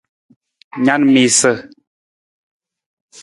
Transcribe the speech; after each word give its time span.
Na 0.85 0.93
na 0.99 1.05
miisa. 1.13 1.51